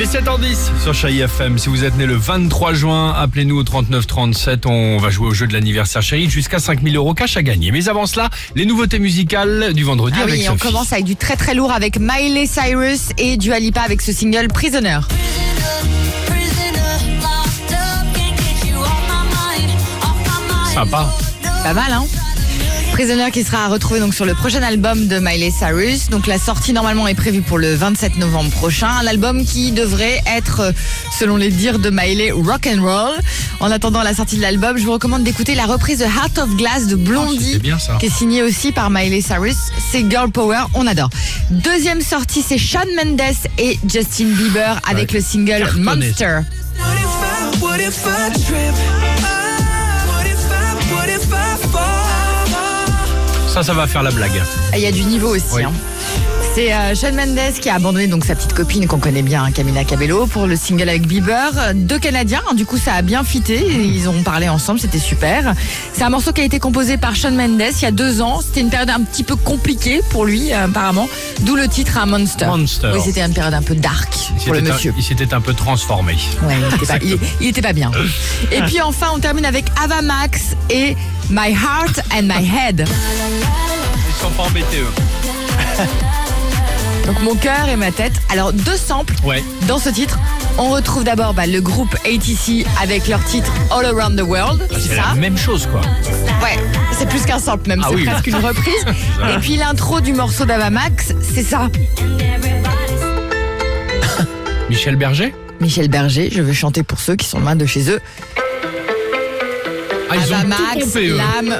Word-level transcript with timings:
Il 0.00 0.04
est 0.04 0.18
7h10 0.18 0.82
sur 0.82 0.94
Chai 0.94 1.18
FM. 1.18 1.58
Si 1.58 1.68
vous 1.68 1.84
êtes 1.84 1.94
né 1.94 2.06
le 2.06 2.14
23 2.14 2.72
juin, 2.72 3.12
appelez-nous 3.12 3.58
au 3.58 3.64
39 3.64 4.06
37. 4.06 4.64
On 4.64 4.96
va 4.96 5.10
jouer 5.10 5.26
au 5.26 5.34
jeu 5.34 5.46
de 5.46 5.52
l'anniversaire 5.52 6.00
chéri 6.00 6.30
jusqu'à 6.30 6.58
5000 6.58 6.96
euros 6.96 7.12
cash 7.12 7.36
à 7.36 7.42
gagner. 7.42 7.70
Mais 7.70 7.86
avant 7.86 8.06
cela, 8.06 8.30
les 8.56 8.64
nouveautés 8.64 8.98
musicales 8.98 9.74
du 9.74 9.84
vendredi 9.84 10.16
Ah 10.18 10.22
avec 10.22 10.40
oui, 10.40 10.48
on 10.48 10.56
commence 10.56 10.94
avec 10.94 11.04
du 11.04 11.16
très 11.16 11.36
très 11.36 11.52
lourd 11.52 11.70
avec 11.70 12.00
Miley 12.00 12.46
Cyrus 12.46 13.10
et 13.18 13.36
Dua 13.36 13.58
Lipa 13.58 13.82
avec 13.82 14.00
ce 14.00 14.12
single 14.12 14.48
Prisoner. 14.48 15.00
Prisoner, 16.24 17.20
locked 17.20 17.70
up, 17.70 18.16
can't 18.16 18.38
get 18.38 18.70
you 18.70 18.78
off 18.78 19.02
my 19.06 19.28
mind, 19.28 19.70
off 20.00 20.16
my 20.24 20.48
mind. 20.48 20.72
Sympa. 20.72 21.14
Pas 21.62 21.74
mal, 21.74 21.92
hein 21.92 22.29
Prisoner 23.00 23.30
qui 23.30 23.44
sera 23.44 23.68
retrouvé 23.68 23.98
donc 23.98 24.12
sur 24.12 24.26
le 24.26 24.34
prochain 24.34 24.62
album 24.62 25.06
de 25.06 25.18
Miley 25.20 25.50
Cyrus. 25.50 26.10
Donc 26.10 26.26
la 26.26 26.38
sortie 26.38 26.74
normalement 26.74 27.08
est 27.08 27.14
prévue 27.14 27.40
pour 27.40 27.56
le 27.56 27.74
27 27.74 28.18
novembre 28.18 28.50
prochain. 28.50 29.02
L'album 29.02 29.46
qui 29.46 29.72
devrait 29.72 30.20
être, 30.26 30.60
euh, 30.60 30.72
selon 31.18 31.36
les 31.36 31.48
dires 31.48 31.78
de 31.78 31.88
Miley, 31.88 32.30
rock 32.30 32.66
and 32.66 32.82
roll. 32.82 33.14
En 33.60 33.70
attendant 33.70 34.02
la 34.02 34.12
sortie 34.12 34.36
de 34.36 34.42
l'album, 34.42 34.76
je 34.76 34.84
vous 34.84 34.92
recommande 34.92 35.22
d'écouter 35.24 35.54
la 35.54 35.64
reprise 35.64 36.00
de 36.00 36.04
Heart 36.04 36.40
of 36.40 36.56
Glass 36.56 36.88
de 36.88 36.94
Oh, 36.96 36.98
Blondie, 36.98 37.42
c'était 37.52 37.58
bien, 37.60 37.78
ça. 37.78 37.96
qui 37.98 38.04
est 38.04 38.14
signée 38.14 38.42
aussi 38.42 38.70
par 38.70 38.90
Miley 38.90 39.22
Cyrus. 39.22 39.56
C'est 39.90 40.04
Girl 40.10 40.30
Power, 40.30 40.64
on 40.74 40.86
adore. 40.86 41.08
Deuxième 41.50 42.02
sortie, 42.02 42.44
c'est 42.46 42.58
Shawn 42.58 42.86
Mendes 42.96 43.22
et 43.56 43.78
Justin 43.88 44.26
Bieber 44.26 44.78
avec 44.86 45.08
Ouais, 45.10 45.16
le 45.20 45.24
single 45.24 45.60
cartonné. 45.60 45.84
Monster. 45.84 46.40
What 46.76 46.94
if 46.96 47.04
I, 47.06 47.62
what 47.62 47.78
if 47.78 48.06
I 48.06 49.19
Ça, 53.50 53.64
ça 53.64 53.74
va 53.74 53.86
faire 53.88 54.02
la 54.04 54.12
blague. 54.12 54.40
Ah, 54.72 54.78
Il 54.78 54.82
y 54.82 54.86
a 54.86 54.92
du 54.92 55.02
niveau 55.04 55.34
aussi. 55.34 55.44
Oui. 55.52 55.64
hein. 55.64 55.72
C'est 56.60 56.74
euh, 56.74 56.94
Shawn 56.94 57.14
Mendes 57.14 57.54
qui 57.58 57.70
a 57.70 57.76
abandonné 57.76 58.06
donc 58.06 58.22
sa 58.26 58.34
petite 58.34 58.52
copine 58.52 58.86
qu'on 58.86 58.98
connaît 58.98 59.22
bien, 59.22 59.44
hein, 59.44 59.50
Camila 59.50 59.82
Cabello, 59.82 60.26
pour 60.26 60.46
le 60.46 60.56
single 60.56 60.90
avec 60.90 61.06
Bieber. 61.06 61.50
Deux 61.74 61.98
Canadiens, 61.98 62.42
hein, 62.50 62.52
du 62.54 62.66
coup 62.66 62.76
ça 62.76 62.92
a 62.92 63.00
bien 63.00 63.24
fité. 63.24 63.66
Ils 63.66 64.10
ont 64.10 64.22
parlé 64.22 64.46
ensemble, 64.50 64.78
c'était 64.78 64.98
super. 64.98 65.54
C'est 65.94 66.02
un 66.02 66.10
morceau 66.10 66.34
qui 66.34 66.42
a 66.42 66.44
été 66.44 66.58
composé 66.58 66.98
par 66.98 67.16
Shawn 67.16 67.34
Mendes 67.34 67.62
il 67.78 67.82
y 67.82 67.86
a 67.86 67.90
deux 67.90 68.20
ans. 68.20 68.42
C'était 68.44 68.60
une 68.60 68.68
période 68.68 68.90
un 68.90 69.00
petit 69.00 69.24
peu 69.24 69.36
compliquée 69.36 70.02
pour 70.10 70.26
lui 70.26 70.52
euh, 70.52 70.66
apparemment, 70.66 71.08
d'où 71.40 71.56
le 71.56 71.66
titre 71.66 71.96
à 71.96 72.04
Monster. 72.04 72.44
Monster. 72.44 72.90
Oui, 72.92 73.00
c'était 73.02 73.22
une 73.22 73.32
période 73.32 73.54
un 73.54 73.62
peu 73.62 73.74
dark 73.74 74.12
Il 74.38 74.44
pour 74.44 74.52
le 74.52 74.58
un- 74.60 74.74
monsieur. 74.74 74.92
il 74.98 75.02
s'était 75.02 75.32
un 75.32 75.40
peu 75.40 75.54
transformé. 75.54 76.12
Ouais, 76.42 76.56
il 76.68 76.74
était, 76.76 76.86
pas, 76.86 76.98
il- 77.02 77.18
il 77.40 77.46
était 77.48 77.62
pas 77.62 77.72
bien. 77.72 77.90
Et 78.52 78.60
puis 78.64 78.82
enfin, 78.82 79.06
on 79.14 79.18
termine 79.18 79.46
avec 79.46 79.64
Ava 79.82 80.02
Max 80.02 80.54
et 80.68 80.94
My 81.30 81.52
Heart 81.54 82.00
and 82.14 82.24
My 82.24 82.46
Head. 82.46 82.84
Ils 82.86 84.22
sont 84.22 84.30
pas 84.32 84.42
embêtés, 84.42 84.80
eux. 84.80 85.86
Donc 87.06 87.20
mon 87.22 87.34
cœur 87.34 87.68
et 87.68 87.76
ma 87.76 87.90
tête. 87.90 88.12
Alors 88.30 88.52
deux 88.52 88.76
samples 88.76 89.14
Ouais. 89.24 89.42
dans 89.66 89.78
ce 89.78 89.88
titre. 89.90 90.18
On 90.58 90.70
retrouve 90.70 91.04
d'abord 91.04 91.34
bah, 91.34 91.46
le 91.46 91.60
groupe 91.60 91.94
ATC 92.04 92.66
avec 92.82 93.06
leur 93.08 93.24
titre 93.24 93.50
All 93.70 93.84
Around 93.86 94.18
the 94.18 94.22
World. 94.22 94.66
C'est 94.72 94.80
C'est 94.80 94.96
la 94.96 95.02
ça 95.04 95.14
même 95.14 95.38
chose, 95.38 95.66
quoi. 95.70 95.80
Ouais, 96.42 96.58
c'est 96.96 97.08
plus 97.08 97.24
qu'un 97.24 97.38
sample 97.38 97.68
même, 97.68 97.80
Ah 97.84 97.88
c'est 97.90 97.96
oui. 97.96 98.04
presque 98.04 98.26
une 98.26 98.36
reprise. 98.36 98.84
et 99.34 99.38
puis 99.40 99.56
l'intro 99.56 100.00
du 100.00 100.12
morceau 100.12 100.44
d'Ava 100.44 100.70
Max, 100.70 101.12
c'est 101.34 101.42
ça. 101.44 101.68
Michel 104.68 104.96
Berger 104.96 105.34
Michel 105.60 105.88
Berger, 105.88 106.28
je 106.32 106.42
veux 106.42 106.52
chanter 106.52 106.82
pour 106.82 107.00
ceux 107.00 107.16
qui 107.16 107.26
sont 107.26 107.40
loin 107.40 107.56
de 107.56 107.66
chez 107.66 107.90
eux. 107.90 108.00
Ah, 110.10 110.14
ils 110.16 110.32
ont 110.34 110.46
Max, 110.48 110.62
tout 110.74 110.80
pompé, 110.86 111.08
eux. 111.08 111.16
l'âme, 111.16 111.54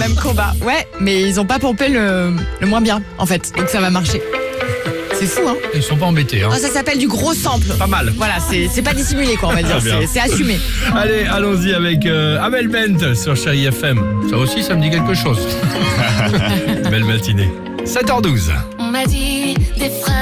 même 0.00 0.14
combat. 0.14 0.54
Ouais, 0.62 0.86
mais 1.00 1.22
ils 1.22 1.38
ont 1.40 1.44
pas 1.44 1.58
pompé 1.58 1.88
le, 1.88 2.34
le 2.60 2.66
moins 2.66 2.80
bien 2.80 3.02
en 3.18 3.26
fait, 3.26 3.52
donc 3.56 3.68
ça 3.68 3.80
va 3.80 3.90
marcher. 3.90 4.22
C'est 5.18 5.26
fou, 5.26 5.42
hein 5.48 5.56
Ils 5.74 5.82
sont 5.82 5.96
pas 5.96 6.06
embêtés, 6.06 6.42
hein. 6.42 6.50
Ah, 6.52 6.58
Ça 6.58 6.68
s'appelle 6.68 6.98
du 6.98 7.08
gros 7.08 7.34
sample. 7.34 7.66
Pas 7.78 7.86
mal. 7.86 8.12
Voilà, 8.16 8.34
c'est 8.40 8.68
c'est 8.72 8.82
pas 8.82 8.94
dissimulé 8.94 9.36
quoi, 9.36 9.50
on 9.50 9.54
va 9.54 9.62
dire, 9.62 9.80
c'est 10.12 10.20
assumé. 10.20 10.58
Allez, 10.96 11.24
allons-y 11.24 11.72
avec 11.72 12.04
euh, 12.06 12.40
Amel 12.42 12.68
Bent 12.68 13.14
sur 13.14 13.36
Chéri 13.36 13.66
FM. 13.66 14.02
Ça 14.30 14.36
aussi, 14.36 14.62
ça 14.62 14.74
me 14.74 14.82
dit 14.82 14.90
quelque 14.90 15.14
chose. 15.14 15.38
Belle 16.90 17.04
matinée. 17.04 17.50
7h12. 17.84 18.50
On 18.78 18.84
m'a 18.90 19.04
dit 19.04 19.54
des 19.78 19.90
phrases 19.90 20.13